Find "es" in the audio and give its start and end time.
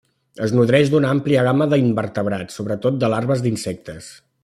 0.45-0.53